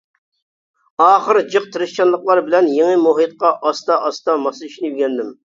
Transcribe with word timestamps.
ئاخىر 1.05 1.39
جىق 1.55 1.67
تىرىشچانلىقلار 1.75 2.43
بىلەن 2.47 2.71
يېڭى 2.79 2.97
مۇھىتقا 3.05 3.55
ئاستا-ئاستا 3.71 4.39
ماسلىشىشنى 4.49 4.93
ئۆگەندىم. 4.95 5.35